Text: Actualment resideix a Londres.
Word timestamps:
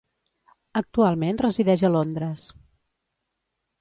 Actualment 0.81 1.39
resideix 1.45 1.83
a 1.85 1.93
Londres. 1.97 2.47